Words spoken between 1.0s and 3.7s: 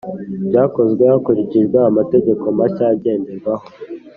hakurikijwe amategeko mashya agenderwaho